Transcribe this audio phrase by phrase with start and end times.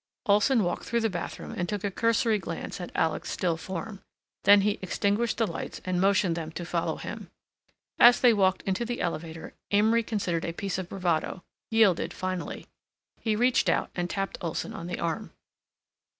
[0.25, 4.01] Olson walked through the bathroom and took a cursory glance at Alec's still form.
[4.45, 7.29] Then he extinguished the lights and motioned them to follow him.
[7.99, 12.65] As they walked into the elevator Amory considered a piece of bravado—yielded finally.
[13.19, 15.33] He reached out and tapped Olson on the arm.